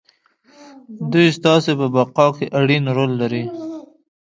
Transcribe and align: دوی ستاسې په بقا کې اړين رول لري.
دوی 1.11 1.27
ستاسې 1.39 1.71
په 1.79 1.87
بقا 1.95 2.25
کې 2.37 2.45
اړين 2.59 2.83
رول 2.97 3.11
لري. 3.21 3.43